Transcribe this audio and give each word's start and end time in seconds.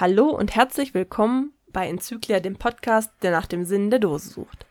Hallo 0.00 0.30
und 0.30 0.56
herzlich 0.56 0.94
willkommen 0.94 1.52
bei 1.74 1.86
Enzyklia, 1.86 2.40
dem 2.40 2.56
Podcast, 2.56 3.10
der 3.20 3.32
nach 3.32 3.44
dem 3.44 3.66
Sinn 3.66 3.90
der 3.90 3.98
Dose 3.98 4.30
sucht. 4.30 4.64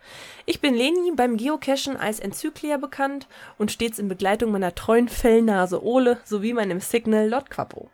Ich 0.47 0.59
bin 0.59 0.73
Leni, 0.73 1.11
beim 1.15 1.37
Geocachen 1.37 1.95
als 1.97 2.19
Enzyklia 2.19 2.77
bekannt 2.77 3.27
und 3.59 3.71
stets 3.71 3.99
in 3.99 4.07
Begleitung 4.07 4.51
meiner 4.51 4.73
treuen 4.73 5.07
Fellnase 5.07 5.85
Ole 5.85 6.17
sowie 6.25 6.53
meinem 6.53 6.79
Signal 6.79 7.29
Lord 7.29 7.51
Quappo. 7.51 7.91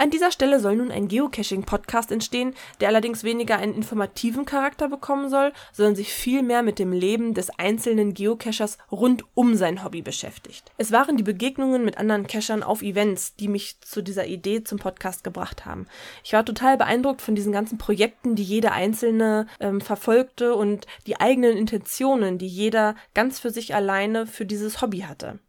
An 0.00 0.08
dieser 0.08 0.32
Stelle 0.32 0.60
soll 0.60 0.76
nun 0.76 0.90
ein 0.90 1.08
Geocaching-Podcast 1.08 2.10
entstehen, 2.10 2.54
der 2.80 2.88
allerdings 2.88 3.22
weniger 3.22 3.58
einen 3.58 3.74
informativen 3.74 4.46
Charakter 4.46 4.88
bekommen 4.88 5.28
soll, 5.28 5.52
sondern 5.74 5.94
sich 5.94 6.10
vielmehr 6.10 6.62
mit 6.62 6.78
dem 6.78 6.90
Leben 6.90 7.34
des 7.34 7.50
einzelnen 7.58 8.14
Geocachers 8.14 8.78
rund 8.90 9.24
um 9.34 9.56
sein 9.56 9.84
Hobby 9.84 10.00
beschäftigt. 10.00 10.72
Es 10.78 10.90
waren 10.90 11.18
die 11.18 11.22
Begegnungen 11.22 11.84
mit 11.84 11.98
anderen 11.98 12.26
Cachern 12.26 12.62
auf 12.62 12.80
Events, 12.80 13.34
die 13.34 13.48
mich 13.48 13.78
zu 13.82 14.02
dieser 14.02 14.26
Idee 14.26 14.64
zum 14.64 14.78
Podcast 14.78 15.22
gebracht 15.22 15.66
haben. 15.66 15.86
Ich 16.24 16.32
war 16.32 16.46
total 16.46 16.78
beeindruckt 16.78 17.20
von 17.20 17.34
diesen 17.34 17.52
ganzen 17.52 17.76
Projekten, 17.76 18.36
die 18.36 18.42
jeder 18.42 18.72
Einzelne 18.72 19.48
ähm, 19.60 19.82
verfolgte 19.82 20.54
und 20.54 20.86
die 21.06 21.20
eigenen 21.20 21.58
Intentionen, 21.58 22.38
die 22.38 22.48
jeder 22.48 22.94
ganz 23.12 23.38
für 23.38 23.50
sich 23.50 23.74
alleine 23.74 24.26
für 24.26 24.46
dieses 24.46 24.80
Hobby 24.80 25.00
hatte. 25.00 25.40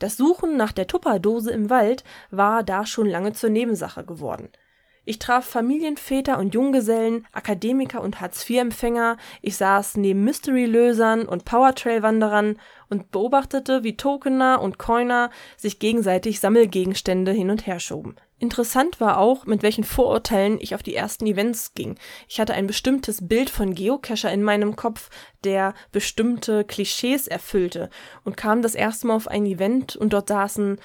Das 0.00 0.16
Suchen 0.16 0.56
nach 0.56 0.72
der 0.72 0.86
Tupperdose 0.86 1.52
im 1.52 1.68
Wald 1.68 2.04
war 2.30 2.64
da 2.64 2.86
schon 2.86 3.06
lange 3.06 3.34
zur 3.34 3.50
Nebensache 3.50 4.02
geworden. 4.02 4.48
Ich 5.10 5.18
traf 5.18 5.44
Familienväter 5.44 6.38
und 6.38 6.54
Junggesellen, 6.54 7.26
Akademiker 7.32 8.00
und 8.00 8.20
Hartz-IV-Empfänger, 8.20 9.16
ich 9.42 9.56
saß 9.56 9.96
neben 9.96 10.22
Mystery-Lösern 10.22 11.26
und 11.26 11.44
Powertrail-Wanderern 11.44 12.60
und 12.88 13.10
beobachtete, 13.10 13.82
wie 13.82 13.96
Tokener 13.96 14.62
und 14.62 14.78
Coiner 14.78 15.30
sich 15.56 15.80
gegenseitig 15.80 16.38
Sammelgegenstände 16.38 17.32
hin 17.32 17.50
und 17.50 17.66
her 17.66 17.80
schoben. 17.80 18.14
Interessant 18.38 19.00
war 19.00 19.18
auch, 19.18 19.46
mit 19.46 19.64
welchen 19.64 19.82
Vorurteilen 19.82 20.58
ich 20.60 20.76
auf 20.76 20.84
die 20.84 20.94
ersten 20.94 21.26
Events 21.26 21.74
ging. 21.74 21.96
Ich 22.28 22.38
hatte 22.38 22.54
ein 22.54 22.68
bestimmtes 22.68 23.26
Bild 23.26 23.50
von 23.50 23.74
Geocacher 23.74 24.32
in 24.32 24.44
meinem 24.44 24.76
Kopf, 24.76 25.10
der 25.42 25.74
bestimmte 25.90 26.62
Klischees 26.62 27.26
erfüllte 27.26 27.90
und 28.22 28.36
kam 28.36 28.62
das 28.62 28.76
erste 28.76 29.08
Mal 29.08 29.16
auf 29.16 29.26
ein 29.26 29.44
Event 29.44 29.96
und 29.96 30.12
dort 30.12 30.28
saßen 30.28 30.78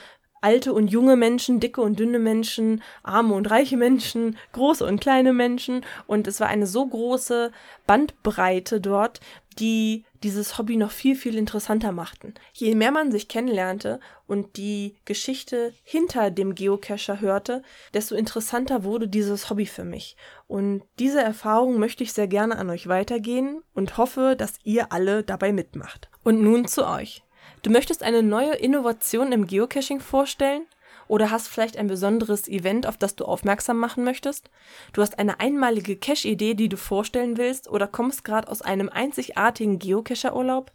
alte 0.45 0.73
und 0.73 0.89
junge 0.89 1.15
Menschen, 1.15 1.59
dicke 1.59 1.81
und 1.81 1.99
dünne 1.99 2.19
Menschen, 2.19 2.83
arme 3.01 3.33
und 3.33 3.49
reiche 3.49 3.77
Menschen, 3.77 4.37
große 4.51 4.85
und 4.85 5.01
kleine 5.01 5.33
Menschen. 5.33 5.83
Und 6.05 6.27
es 6.27 6.39
war 6.39 6.47
eine 6.47 6.67
so 6.67 6.85
große 6.85 7.51
Bandbreite 7.87 8.79
dort, 8.79 9.21
die 9.57 10.05
dieses 10.21 10.59
Hobby 10.59 10.75
noch 10.77 10.91
viel, 10.91 11.15
viel 11.15 11.35
interessanter 11.35 11.91
machten. 11.91 12.35
Je 12.53 12.75
mehr 12.75 12.91
man 12.91 13.11
sich 13.11 13.27
kennenlernte 13.27 13.99
und 14.27 14.57
die 14.57 14.95
Geschichte 15.05 15.73
hinter 15.83 16.29
dem 16.29 16.53
Geocacher 16.53 17.21
hörte, 17.21 17.63
desto 17.95 18.13
interessanter 18.13 18.83
wurde 18.83 19.07
dieses 19.07 19.49
Hobby 19.49 19.65
für 19.65 19.83
mich. 19.83 20.15
Und 20.47 20.83
diese 20.99 21.21
Erfahrung 21.21 21.79
möchte 21.79 22.03
ich 22.03 22.13
sehr 22.13 22.27
gerne 22.27 22.57
an 22.57 22.69
euch 22.69 22.87
weitergehen 22.87 23.63
und 23.73 23.97
hoffe, 23.97 24.35
dass 24.37 24.59
ihr 24.63 24.91
alle 24.91 25.23
dabei 25.23 25.51
mitmacht. 25.51 26.09
Und 26.23 26.41
nun 26.41 26.67
zu 26.67 26.87
euch. 26.87 27.24
Du 27.65 27.71
möchtest 27.71 28.03
eine 28.03 28.21
neue 28.21 28.53
Innovation 28.53 29.31
im 29.31 29.47
Geocaching 29.47 29.99
vorstellen? 29.99 30.67
Oder 31.07 31.31
hast 31.31 31.47
vielleicht 31.47 31.77
ein 31.77 31.87
besonderes 31.87 32.47
Event, 32.47 32.85
auf 32.85 32.95
das 32.95 33.15
du 33.15 33.25
aufmerksam 33.25 33.79
machen 33.79 34.03
möchtest? 34.03 34.51
Du 34.93 35.01
hast 35.01 35.17
eine 35.17 35.39
einmalige 35.39 35.95
Cache-Idee, 35.95 36.53
die 36.53 36.69
du 36.69 36.77
vorstellen 36.77 37.37
willst 37.37 37.67
oder 37.67 37.87
kommst 37.87 38.23
gerade 38.23 38.49
aus 38.49 38.61
einem 38.61 38.87
einzigartigen 38.89 39.79
Geocacher-Urlaub? 39.79 40.73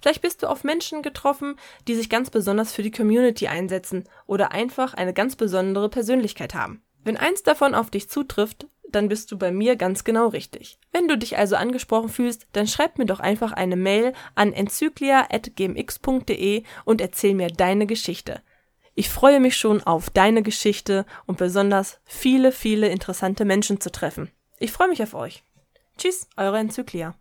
Vielleicht 0.00 0.20
bist 0.20 0.42
du 0.42 0.48
auf 0.48 0.64
Menschen 0.64 1.02
getroffen, 1.02 1.54
die 1.86 1.94
sich 1.94 2.10
ganz 2.10 2.28
besonders 2.28 2.72
für 2.72 2.82
die 2.82 2.90
Community 2.90 3.46
einsetzen 3.46 4.02
oder 4.26 4.50
einfach 4.50 4.94
eine 4.94 5.14
ganz 5.14 5.36
besondere 5.36 5.90
Persönlichkeit 5.90 6.56
haben. 6.56 6.82
Wenn 7.04 7.16
eins 7.16 7.44
davon 7.44 7.76
auf 7.76 7.88
dich 7.88 8.10
zutrifft, 8.10 8.66
dann 8.94 9.08
bist 9.08 9.32
du 9.32 9.38
bei 9.38 9.50
mir 9.50 9.76
ganz 9.76 10.04
genau 10.04 10.28
richtig. 10.28 10.78
Wenn 10.92 11.08
du 11.08 11.18
dich 11.18 11.38
also 11.38 11.56
angesprochen 11.56 12.08
fühlst, 12.08 12.46
dann 12.52 12.66
schreib 12.66 12.98
mir 12.98 13.06
doch 13.06 13.20
einfach 13.20 13.52
eine 13.52 13.76
Mail 13.76 14.12
an 14.34 14.52
enzyklia.gmx.de 14.52 16.64
und 16.84 17.00
erzähl 17.00 17.34
mir 17.34 17.48
deine 17.48 17.86
Geschichte. 17.86 18.42
Ich 18.94 19.08
freue 19.08 19.40
mich 19.40 19.56
schon 19.56 19.82
auf 19.82 20.10
deine 20.10 20.42
Geschichte 20.42 21.06
und 21.26 21.38
besonders 21.38 21.98
viele, 22.04 22.52
viele 22.52 22.88
interessante 22.88 23.46
Menschen 23.46 23.80
zu 23.80 23.90
treffen. 23.90 24.30
Ich 24.58 24.70
freue 24.70 24.88
mich 24.88 25.02
auf 25.02 25.14
euch. 25.14 25.42
Tschüss, 25.96 26.28
eure 26.36 26.58
Enzyklia. 26.58 27.14